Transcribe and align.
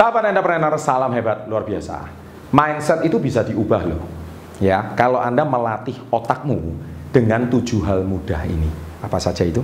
Sahabat 0.00 0.32
entrepreneur, 0.32 0.72
salam 0.80 1.12
hebat 1.12 1.44
luar 1.44 1.60
biasa. 1.60 2.08
Mindset 2.56 3.04
itu 3.04 3.20
bisa 3.20 3.44
diubah 3.44 3.84
loh. 3.84 4.00
Ya, 4.56 4.96
kalau 4.96 5.20
Anda 5.20 5.44
melatih 5.44 5.92
otakmu 6.08 6.72
dengan 7.12 7.44
tujuh 7.52 7.84
hal 7.84 8.08
mudah 8.08 8.48
ini. 8.48 8.72
Apa 9.04 9.20
saja 9.20 9.44
itu? 9.44 9.60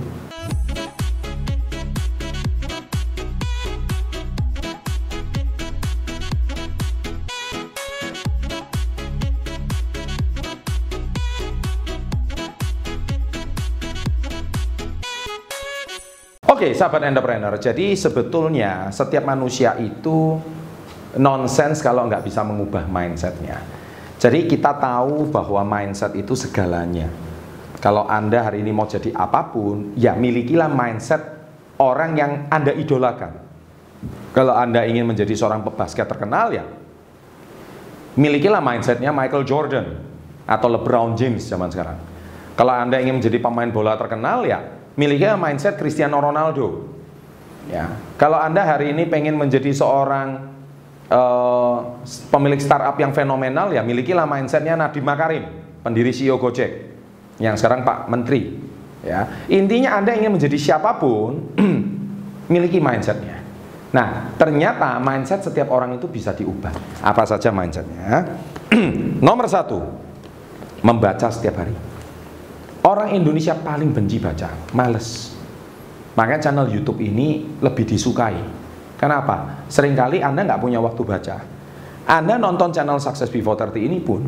Oke, 16.57 16.73
sahabat 16.73 17.05
entrepreneur. 17.05 17.53
Jadi 17.61 17.93
sebetulnya 17.93 18.89
setiap 18.89 19.29
manusia 19.29 19.77
itu 19.77 20.41
nonsens 21.13 21.85
kalau 21.85 22.09
nggak 22.09 22.25
bisa 22.25 22.41
mengubah 22.41 22.89
mindsetnya. 22.89 23.61
Jadi 24.17 24.49
kita 24.49 24.73
tahu 24.73 25.29
bahwa 25.29 25.61
mindset 25.61 26.17
itu 26.17 26.33
segalanya. 26.33 27.13
Kalau 27.77 28.09
Anda 28.09 28.41
hari 28.41 28.65
ini 28.65 28.73
mau 28.73 28.89
jadi 28.89 29.13
apa 29.13 29.53
pun, 29.53 29.93
ya 29.93 30.17
milikilah 30.17 30.65
mindset 30.65 31.21
orang 31.77 32.17
yang 32.17 32.31
Anda 32.49 32.73
idolakan. 32.73 33.37
Kalau 34.33 34.57
Anda 34.57 34.81
ingin 34.89 35.05
menjadi 35.05 35.37
seorang 35.37 35.61
pebasket 35.61 36.09
terkenal 36.09 36.57
ya, 36.57 36.65
milikilah 38.17 38.65
mindsetnya 38.65 39.13
Michael 39.13 39.45
Jordan 39.45 39.93
atau 40.49 40.73
LeBron 40.73 41.13
James 41.13 41.45
zaman 41.45 41.69
sekarang. 41.69 42.01
Kalau 42.57 42.73
Anda 42.73 42.97
ingin 42.97 43.21
menjadi 43.21 43.37
pemain 43.37 43.69
bola 43.69 43.93
terkenal 43.93 44.41
ya, 44.49 44.76
miliknya 44.97 45.37
mindset 45.37 45.77
Cristiano 45.77 46.17
Ronaldo. 46.17 46.97
Ya, 47.69 47.93
kalau 48.17 48.39
anda 48.39 48.63
hari 48.63 48.95
ini 48.95 49.05
pengen 49.05 49.35
menjadi 49.35 49.69
seorang 49.75 50.49
uh, 51.11 51.99
pemilik 52.31 52.59
startup 52.59 52.95
yang 52.97 53.11
fenomenal, 53.11 53.75
ya 53.75 53.83
milikilah 53.83 54.23
mindsetnya 54.23 54.79
Nadiem 54.79 55.03
Makarim, 55.03 55.43
pendiri 55.83 56.15
CEO 56.15 56.39
Gojek, 56.39 56.71
yang 57.37 57.59
sekarang 57.59 57.83
Pak 57.83 58.07
Menteri. 58.07 58.65
Ya, 59.03 59.45
intinya 59.51 59.99
anda 59.99 60.15
ingin 60.15 60.33
menjadi 60.33 60.57
siapa 60.57 60.95
pun, 60.95 61.53
miliki 62.53 62.79
mindsetnya. 62.79 63.37
Nah, 63.91 64.35
ternyata 64.35 64.99
mindset 64.99 65.43
setiap 65.43 65.71
orang 65.71 65.95
itu 65.95 66.07
bisa 66.11 66.35
diubah. 66.35 66.71
Apa 67.03 67.23
saja 67.27 67.51
mindsetnya? 67.51 68.39
Nomor 69.27 69.47
satu, 69.47 69.79
membaca 70.83 71.27
setiap 71.31 71.63
hari. 71.63 71.75
Orang 72.85 73.13
Indonesia 73.13 73.57
paling 73.57 73.93
benci 73.93 74.21
baca, 74.21 74.53
males. 74.73 75.33
Makanya 76.17 76.49
channel 76.49 76.67
YouTube 76.73 76.97
ini 77.01 77.45
lebih 77.61 77.85
disukai. 77.85 78.37
Kenapa? 78.97 79.65
Seringkali 79.69 80.25
Anda 80.25 80.41
nggak 80.45 80.61
punya 80.61 80.81
waktu 80.81 81.01
baca. 81.05 81.37
Anda 82.07 82.41
nonton 82.41 82.73
channel 82.73 82.97
Success 82.97 83.29
Before 83.29 83.53
30 83.53 83.77
ini 83.83 83.99
pun, 84.01 84.25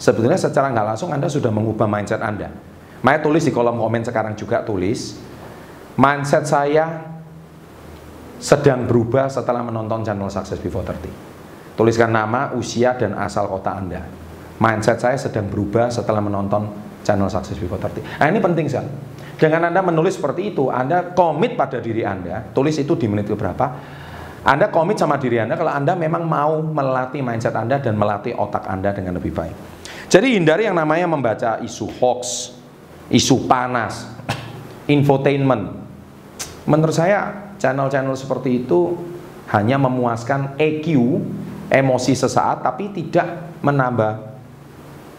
sebetulnya 0.00 0.40
secara 0.40 0.72
nggak 0.74 0.86
langsung 0.94 1.14
Anda 1.14 1.30
sudah 1.30 1.52
mengubah 1.54 1.86
mindset 1.86 2.18
Anda. 2.24 2.50
Maya 3.02 3.18
tulis 3.20 3.46
di 3.46 3.52
kolom 3.54 3.78
komen 3.78 4.02
sekarang 4.02 4.34
juga 4.34 4.64
tulis, 4.66 5.18
mindset 5.94 6.48
saya 6.48 7.12
sedang 8.42 8.90
berubah 8.90 9.30
setelah 9.30 9.62
menonton 9.62 10.02
channel 10.02 10.26
Success 10.26 10.58
Before 10.58 10.82
30. 10.82 11.78
Tuliskan 11.78 12.10
nama, 12.10 12.50
usia, 12.58 12.98
dan 12.98 13.14
asal 13.14 13.46
kota 13.46 13.78
Anda. 13.78 14.02
Mindset 14.58 14.98
saya 14.98 15.14
sedang 15.14 15.46
berubah 15.46 15.90
setelah 15.94 16.18
menonton 16.18 16.66
channel 17.02 17.28
Success 17.28 17.58
Before 17.58 17.78
30. 17.78 18.22
Nah 18.22 18.26
ini 18.30 18.38
penting 18.38 18.66
sekali. 18.70 18.90
Dengan 19.36 19.68
Anda 19.68 19.82
menulis 19.82 20.16
seperti 20.16 20.54
itu, 20.54 20.70
Anda 20.70 21.14
komit 21.18 21.58
pada 21.58 21.82
diri 21.82 22.06
Anda, 22.06 22.54
tulis 22.54 22.78
itu 22.78 22.94
di 22.94 23.10
menit 23.10 23.26
berapa, 23.26 23.66
Anda 24.46 24.70
komit 24.70 25.02
sama 25.02 25.18
diri 25.18 25.42
Anda 25.42 25.58
kalau 25.58 25.74
Anda 25.74 25.98
memang 25.98 26.22
mau 26.22 26.62
melatih 26.62 27.26
mindset 27.26 27.54
Anda 27.58 27.82
dan 27.82 27.98
melatih 27.98 28.38
otak 28.38 28.70
Anda 28.70 28.94
dengan 28.94 29.18
lebih 29.18 29.34
baik. 29.34 29.56
Jadi 30.06 30.38
hindari 30.38 30.70
yang 30.70 30.78
namanya 30.78 31.10
membaca 31.10 31.50
isu 31.58 31.90
hoax, 31.98 32.54
isu 33.10 33.50
panas, 33.50 34.06
infotainment. 34.86 35.74
Menurut 36.62 36.94
saya 36.94 37.50
channel-channel 37.58 38.14
seperti 38.14 38.62
itu 38.62 38.94
hanya 39.50 39.74
memuaskan 39.80 40.54
EQ, 40.54 40.86
emosi 41.66 42.14
sesaat, 42.14 42.62
tapi 42.62 42.94
tidak 42.94 43.58
menambah 43.64 44.31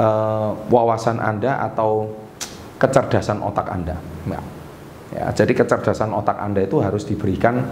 uh, 0.03 0.51
wawasan 0.67 1.23
Anda 1.23 1.63
atau 1.63 2.11
kecerdasan 2.75 3.39
otak 3.39 3.71
Anda. 3.71 3.95
Ya. 4.27 4.41
ya, 5.15 5.25
jadi 5.31 5.63
kecerdasan 5.63 6.11
otak 6.11 6.35
Anda 6.43 6.67
itu 6.67 6.83
harus 6.83 7.07
diberikan 7.07 7.63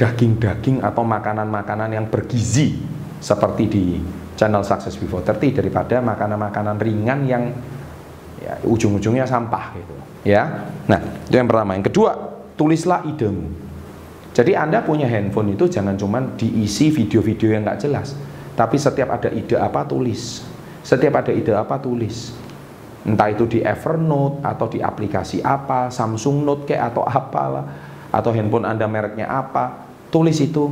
daging-daging 0.00 0.80
atau 0.80 1.04
makanan-makanan 1.04 1.92
yang 1.92 2.06
bergizi 2.08 2.80
seperti 3.20 3.64
di 3.68 3.84
channel 4.36 4.64
Success 4.64 4.96
Before 4.96 5.24
30 5.24 5.60
daripada 5.60 6.00
makanan-makanan 6.04 6.76
ringan 6.80 7.20
yang 7.24 7.52
ya, 8.40 8.60
ujung-ujungnya 8.64 9.24
sampah 9.24 9.76
gitu. 9.76 9.94
Ya. 10.24 10.72
Nah, 10.88 11.00
itu 11.28 11.36
yang 11.36 11.48
pertama. 11.48 11.76
Yang 11.76 11.92
kedua, 11.92 12.10
tulislah 12.56 13.04
idemu. 13.08 13.48
Jadi 14.36 14.52
Anda 14.52 14.84
punya 14.84 15.08
handphone 15.08 15.56
itu 15.56 15.64
jangan 15.64 15.96
cuma 15.96 16.20
diisi 16.36 16.92
video-video 16.92 17.56
yang 17.56 17.64
nggak 17.64 17.88
jelas, 17.88 18.12
tapi 18.52 18.76
setiap 18.76 19.16
ada 19.16 19.32
ide 19.32 19.56
apa 19.56 19.88
tulis. 19.88 20.44
Setiap 20.86 21.18
ada 21.18 21.34
ide 21.34 21.50
apa 21.50 21.82
tulis. 21.82 22.30
Entah 23.02 23.26
itu 23.34 23.50
di 23.50 23.58
Evernote 23.58 24.38
atau 24.46 24.70
di 24.70 24.78
aplikasi 24.78 25.42
apa, 25.42 25.90
Samsung 25.90 26.46
Note 26.46 26.70
kayak 26.70 26.94
atau 26.94 27.02
apalah, 27.02 27.66
atau 28.14 28.30
handphone 28.30 28.66
Anda 28.66 28.86
mereknya 28.86 29.26
apa, 29.26 29.90
tulis 30.14 30.38
itu 30.38 30.70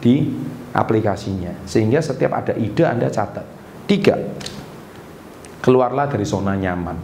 di 0.00 0.32
aplikasinya. 0.72 1.68
Sehingga 1.68 2.00
setiap 2.00 2.40
ada 2.40 2.56
ide 2.56 2.88
Anda 2.88 3.12
catat. 3.12 3.44
Tiga, 3.84 4.16
keluarlah 5.60 6.08
dari 6.08 6.24
zona 6.24 6.56
nyaman. 6.56 6.96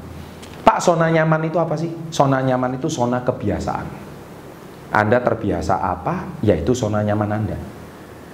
Pak, 0.65 0.81
zona 0.81 1.12
nyaman 1.12 1.45
itu 1.45 1.61
apa 1.61 1.77
sih? 1.77 1.93
Zona 2.09 2.41
nyaman 2.41 2.81
itu 2.81 2.89
zona 2.89 3.21
kebiasaan. 3.21 3.87
Anda 4.97 5.21
terbiasa 5.21 5.77
apa, 5.77 6.41
yaitu 6.41 6.72
zona 6.72 7.05
nyaman 7.05 7.31
Anda. 7.37 7.59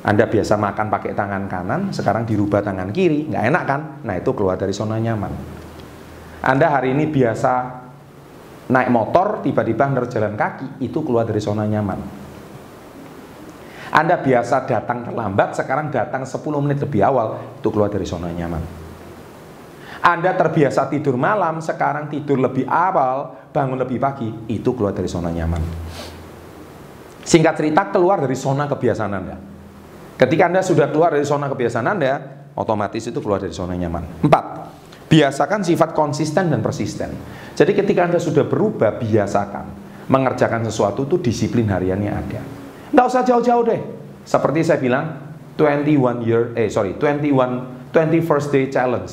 Anda 0.03 0.27
biasa 0.27 0.59
makan 0.59 0.91
pakai 0.91 1.15
tangan 1.15 1.47
kanan, 1.47 1.95
sekarang 1.95 2.27
dirubah 2.27 2.59
tangan 2.59 2.91
kiri, 2.91 3.31
nggak 3.31 3.45
enak 3.55 3.65
kan? 3.71 3.81
Nah 4.03 4.19
itu 4.19 4.35
keluar 4.35 4.59
dari 4.59 4.75
zona 4.75 4.99
nyaman. 4.99 5.31
Anda 6.43 6.75
hari 6.75 6.91
ini 6.91 7.07
biasa 7.07 7.53
naik 8.67 8.91
motor, 8.91 9.47
tiba-tiba 9.47 9.87
harus 9.87 10.11
jalan 10.11 10.35
kaki, 10.35 10.83
itu 10.83 11.07
keluar 11.07 11.23
dari 11.23 11.39
zona 11.39 11.71
nyaman. 11.71 12.03
Anda 13.95 14.19
biasa 14.19 14.67
datang 14.67 15.07
terlambat, 15.07 15.55
sekarang 15.55 15.95
datang 15.95 16.27
10 16.27 16.43
menit 16.59 16.83
lebih 16.83 17.07
awal, 17.07 17.39
itu 17.63 17.69
keluar 17.71 17.87
dari 17.87 18.03
zona 18.03 18.33
nyaman. 18.35 18.63
Anda 20.03 20.35
terbiasa 20.35 20.91
tidur 20.91 21.15
malam, 21.15 21.63
sekarang 21.63 22.11
tidur 22.11 22.43
lebih 22.43 22.67
awal, 22.67 23.39
bangun 23.55 23.79
lebih 23.79 24.03
pagi, 24.03 24.27
itu 24.51 24.75
keluar 24.75 24.91
dari 24.91 25.07
zona 25.07 25.31
nyaman. 25.31 25.63
Singkat 27.23 27.55
cerita, 27.55 27.87
keluar 27.95 28.19
dari 28.19 28.35
zona 28.35 28.67
kebiasaan 28.67 29.13
Anda. 29.15 29.52
Ketika 30.17 30.49
Anda 30.49 30.61
sudah 30.61 30.93
keluar 30.93 31.15
dari 31.17 31.27
zona 31.27 31.49
kebiasaan 31.49 31.87
Anda, 31.89 32.13
otomatis 32.55 33.03
itu 33.09 33.19
keluar 33.19 33.41
dari 33.41 33.55
zona 33.55 33.75
nyaman. 33.75 34.25
Empat, 34.25 34.45
biasakan 35.09 35.61
sifat 35.65 35.93
konsisten 35.97 36.53
dan 36.53 36.61
persisten. 36.61 37.11
Jadi 37.53 37.73
ketika 37.77 38.09
Anda 38.09 38.21
sudah 38.21 38.49
berubah, 38.49 38.97
biasakan 39.01 39.83
mengerjakan 40.09 40.67
sesuatu 40.67 41.09
itu 41.09 41.17
disiplin 41.21 41.69
hariannya 41.69 42.13
ada. 42.13 42.41
Nggak 42.93 43.07
usah 43.09 43.23
jauh-jauh 43.25 43.65
deh. 43.65 43.81
Seperti 44.23 44.61
saya 44.63 44.79
bilang, 44.79 45.05
21 45.57 46.25
year, 46.25 46.53
eh 46.57 46.69
sorry, 46.73 46.97
21, 46.97 47.93
21st 47.93 48.47
day 48.53 48.65
challenge. 48.73 49.13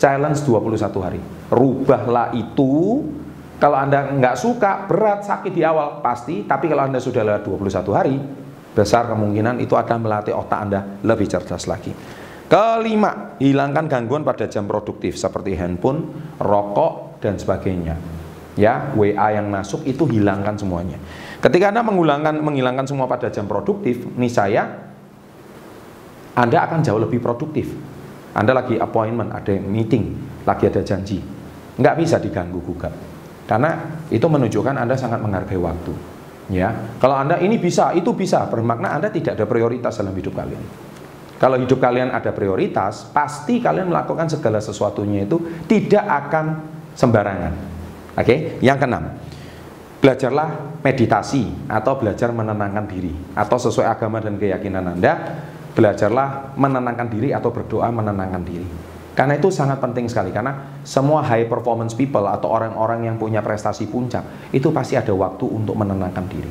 Challenge 0.00 0.38
21 0.38 1.04
hari. 1.04 1.20
Rubahlah 1.52 2.32
itu. 2.34 3.04
Kalau 3.60 3.76
Anda 3.76 4.08
nggak 4.08 4.36
suka, 4.40 4.88
berat, 4.88 5.28
sakit 5.28 5.52
di 5.52 5.60
awal, 5.60 6.00
pasti. 6.00 6.48
Tapi 6.48 6.72
kalau 6.72 6.88
Anda 6.88 6.96
sudah 6.96 7.20
lewat 7.20 7.44
21 7.44 7.92
hari, 7.92 8.16
besar 8.74 9.10
kemungkinan 9.10 9.58
itu 9.58 9.74
akan 9.74 9.98
melatih 10.02 10.34
otak 10.34 10.58
Anda 10.58 10.80
lebih 11.02 11.26
cerdas 11.26 11.66
lagi. 11.66 11.90
Kelima, 12.50 13.38
hilangkan 13.38 13.86
gangguan 13.86 14.26
pada 14.26 14.50
jam 14.50 14.66
produktif 14.66 15.14
seperti 15.14 15.54
handphone, 15.54 16.34
rokok, 16.42 17.22
dan 17.22 17.38
sebagainya. 17.38 17.94
Ya, 18.58 18.90
WA 18.98 19.38
yang 19.38 19.46
masuk 19.46 19.86
itu 19.86 20.02
hilangkan 20.10 20.58
semuanya. 20.58 20.98
Ketika 21.38 21.70
Anda 21.70 21.86
menghilangkan 21.86 22.42
menghilangkan 22.42 22.90
semua 22.90 23.06
pada 23.06 23.30
jam 23.30 23.46
produktif, 23.46 24.02
nih 24.18 24.32
saya 24.32 24.66
Anda 26.34 26.66
akan 26.66 26.82
jauh 26.82 26.98
lebih 26.98 27.22
produktif. 27.22 27.70
Anda 28.34 28.54
lagi 28.58 28.78
appointment, 28.82 29.30
ada 29.30 29.54
meeting, 29.54 30.18
lagi 30.42 30.66
ada 30.66 30.82
janji. 30.82 31.22
Nggak 31.78 31.94
bisa 32.02 32.18
diganggu 32.18 32.58
gugat. 32.58 32.94
Karena 33.46 34.02
itu 34.10 34.26
menunjukkan 34.26 34.74
Anda 34.74 34.98
sangat 34.98 35.22
menghargai 35.22 35.58
waktu. 35.58 36.09
Ya, 36.50 36.98
kalau 36.98 37.14
Anda 37.14 37.38
ini 37.38 37.62
bisa, 37.62 37.94
itu 37.94 38.10
bisa, 38.10 38.42
bermakna 38.50 38.98
Anda 38.98 39.06
tidak 39.14 39.38
ada 39.38 39.46
prioritas 39.46 40.02
dalam 40.02 40.10
hidup 40.18 40.34
kalian. 40.34 40.62
Kalau 41.38 41.56
hidup 41.56 41.78
kalian 41.78 42.10
ada 42.10 42.34
prioritas, 42.34 43.06
pasti 43.14 43.62
kalian 43.62 43.88
melakukan 43.88 44.28
segala 44.28 44.58
sesuatunya 44.58 45.24
itu 45.24 45.40
tidak 45.70 46.04
akan 46.04 46.46
sembarangan. 46.98 47.54
Oke, 48.18 48.58
yang 48.60 48.76
keenam, 48.76 49.14
belajarlah 50.02 50.82
meditasi 50.82 51.70
atau 51.70 51.96
belajar 51.96 52.34
menenangkan 52.34 52.84
diri. 52.90 53.14
Atau 53.32 53.56
sesuai 53.56 53.86
agama 53.86 54.18
dan 54.18 54.36
keyakinan 54.36 54.84
Anda 54.98 55.12
belajarlah 55.72 56.58
menenangkan 56.58 57.08
diri 57.08 57.30
atau 57.30 57.54
berdoa 57.54 57.88
menenangkan 57.94 58.42
diri 58.42 58.89
karena 59.20 59.36
itu 59.36 59.52
sangat 59.52 59.84
penting 59.84 60.08
sekali 60.08 60.32
karena 60.32 60.80
semua 60.80 61.20
high 61.20 61.44
performance 61.44 61.92
people 61.92 62.24
atau 62.24 62.56
orang-orang 62.56 63.04
yang 63.04 63.20
punya 63.20 63.44
prestasi 63.44 63.84
puncak 63.84 64.48
itu 64.48 64.72
pasti 64.72 64.96
ada 64.96 65.12
waktu 65.12 65.44
untuk 65.44 65.76
menenangkan 65.76 66.24
diri. 66.24 66.48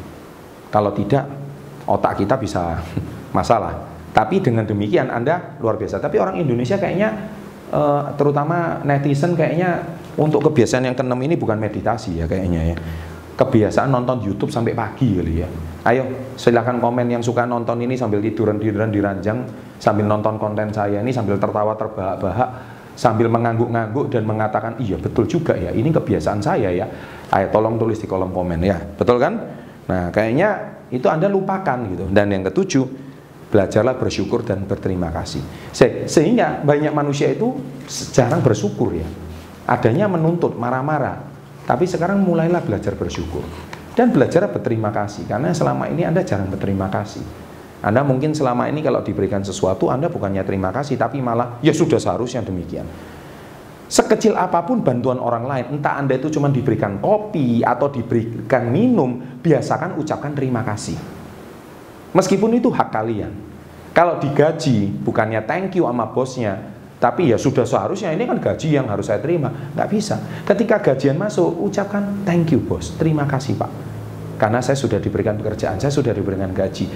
Kalau 0.70 0.94
tidak 0.94 1.26
otak 1.90 2.22
kita 2.22 2.38
bisa 2.38 2.78
masalah. 3.38 3.90
Tapi 4.14 4.38
dengan 4.46 4.70
demikian 4.70 5.10
Anda 5.10 5.58
luar 5.58 5.82
biasa. 5.82 5.98
Tapi 5.98 6.22
orang 6.22 6.38
Indonesia 6.38 6.78
kayaknya 6.78 7.10
eh, 7.74 8.04
terutama 8.14 8.86
netizen 8.86 9.34
kayaknya 9.34 9.90
untuk 10.14 10.46
kebiasaan 10.54 10.86
yang 10.86 10.94
keenam 10.94 11.18
ini 11.26 11.42
bukan 11.42 11.58
meditasi 11.58 12.22
ya 12.22 12.30
kayaknya 12.30 12.70
ya. 12.70 12.78
Kebiasaan 13.34 13.90
nonton 13.90 14.22
YouTube 14.22 14.54
sampai 14.54 14.78
pagi 14.78 15.18
kali 15.18 15.42
ya. 15.42 15.50
Ayo 15.90 16.06
silahkan 16.38 16.78
komen 16.78 17.10
yang 17.10 17.26
suka 17.26 17.50
nonton 17.50 17.82
ini 17.82 17.98
sambil 17.98 18.22
tiduran-tiduran 18.22 18.94
di 18.94 19.02
ranjang 19.02 19.42
sambil 19.80 20.06
nonton 20.06 20.36
konten 20.36 20.70
saya 20.76 21.00
ini 21.00 21.10
sambil 21.16 21.40
tertawa 21.40 21.74
terbahak-bahak 21.74 22.50
sambil 23.00 23.32
mengangguk-ngangguk 23.32 24.12
dan 24.12 24.28
mengatakan 24.28 24.76
iya 24.84 25.00
betul 25.00 25.24
juga 25.24 25.56
ya 25.56 25.72
ini 25.72 25.88
kebiasaan 25.88 26.44
saya 26.44 26.68
ya. 26.68 26.86
Ayo 27.32 27.48
tolong 27.48 27.80
tulis 27.80 27.96
di 27.96 28.06
kolom 28.06 28.36
komen 28.36 28.60
ya. 28.60 28.76
Betul 28.76 29.24
kan? 29.24 29.34
Nah, 29.88 30.12
kayaknya 30.12 30.50
itu 30.92 31.08
Anda 31.08 31.32
lupakan 31.32 31.80
gitu. 31.88 32.12
Dan 32.12 32.34
yang 32.34 32.44
ketujuh, 32.52 32.86
belajarlah 33.50 33.96
bersyukur 33.96 34.44
dan 34.44 34.68
berterima 34.68 35.14
kasih. 35.16 35.42
Se 35.72 36.10
sehingga 36.12 36.60
banyak 36.62 36.92
manusia 36.92 37.32
itu 37.32 37.56
jarang 38.12 38.44
bersyukur 38.44 38.94
ya. 38.94 39.08
Adanya 39.70 40.10
menuntut, 40.10 40.58
marah-marah, 40.58 41.22
tapi 41.70 41.86
sekarang 41.86 42.26
mulailah 42.26 42.66
belajar 42.66 42.98
bersyukur 42.98 43.46
dan 43.94 44.10
belajar 44.10 44.50
berterima 44.50 44.90
kasih 44.90 45.30
karena 45.30 45.54
selama 45.54 45.86
ini 45.86 46.02
Anda 46.02 46.26
jarang 46.26 46.50
berterima 46.50 46.90
kasih. 46.90 47.49
Anda 47.80 48.04
mungkin 48.04 48.36
selama 48.36 48.68
ini 48.68 48.84
kalau 48.84 49.00
diberikan 49.00 49.40
sesuatu 49.40 49.88
Anda 49.88 50.12
bukannya 50.12 50.44
terima 50.44 50.70
kasih 50.76 51.00
tapi 51.00 51.24
malah 51.24 51.64
ya 51.64 51.72
sudah 51.72 51.96
seharusnya 51.96 52.44
demikian. 52.44 52.84
Sekecil 53.90 54.38
apa 54.38 54.62
pun 54.62 54.86
bantuan 54.86 55.18
orang 55.18 55.50
lain, 55.50 55.66
entah 55.80 55.98
Anda 55.98 56.22
itu 56.22 56.30
cuma 56.30 56.54
diberikan 56.54 57.02
kopi 57.02 57.66
atau 57.66 57.90
diberikan 57.90 58.70
minum, 58.70 59.18
biasakan 59.42 59.98
ucapkan 59.98 60.38
terima 60.38 60.62
kasih. 60.62 60.94
Meskipun 62.14 62.54
itu 62.54 62.70
hak 62.70 62.94
kalian. 62.94 63.34
Kalau 63.90 64.22
digaji, 64.22 64.94
bukannya 65.02 65.42
thank 65.50 65.74
you 65.74 65.90
sama 65.90 66.06
bosnya, 66.14 66.62
tapi 67.02 67.34
ya 67.34 67.42
sudah 67.42 67.66
seharusnya 67.66 68.14
ini 68.14 68.30
kan 68.30 68.38
gaji 68.38 68.78
yang 68.78 68.86
harus 68.94 69.10
saya 69.10 69.24
terima. 69.24 69.50
Nggak 69.74 69.90
bisa. 69.90 70.22
Ketika 70.46 70.84
gajian 70.84 71.18
masuk, 71.18 71.50
ucapkan 71.58 72.22
thank 72.28 72.54
you 72.54 72.62
bos, 72.62 72.94
terima 72.94 73.26
kasih 73.26 73.58
pak. 73.58 73.72
Karena 74.40 74.64
saya 74.64 74.78
sudah 74.78 75.02
diberikan 75.02 75.36
pekerjaan, 75.36 75.82
saya 75.82 75.92
sudah 75.92 76.14
diberikan 76.14 76.52
gaji. 76.54 76.88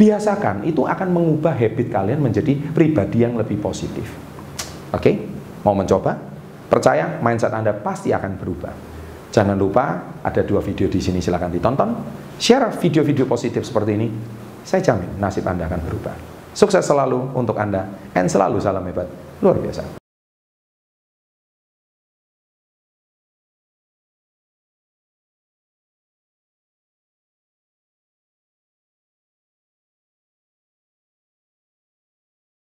Biasakan, 0.00 0.64
itu 0.64 0.88
akan 0.88 1.12
mengubah 1.12 1.52
habit 1.52 1.92
kalian 1.92 2.24
menjadi 2.24 2.56
pribadi 2.56 3.20
yang 3.20 3.36
lebih 3.36 3.60
positif. 3.60 4.08
Oke, 4.96 5.28
mau 5.60 5.76
mencoba? 5.76 6.16
Percaya, 6.72 7.20
mindset 7.20 7.52
Anda 7.52 7.76
pasti 7.76 8.08
akan 8.08 8.40
berubah. 8.40 8.72
Jangan 9.28 9.60
lupa, 9.60 10.16
ada 10.24 10.40
dua 10.40 10.64
video 10.64 10.88
di 10.88 11.04
sini 11.04 11.20
silahkan 11.20 11.52
ditonton. 11.52 11.92
Share 12.40 12.72
video-video 12.80 13.28
positif 13.28 13.68
seperti 13.68 13.92
ini. 13.92 14.08
Saya 14.64 14.80
jamin 14.80 15.20
nasib 15.20 15.44
Anda 15.44 15.68
akan 15.68 15.80
berubah. 15.84 16.16
Sukses 16.56 16.82
selalu 16.82 17.36
untuk 17.36 17.60
Anda, 17.60 17.84
and 18.16 18.26
selalu 18.26 18.56
salam 18.56 18.82
hebat 18.88 19.06
luar 19.40 19.56
biasa 19.56 19.99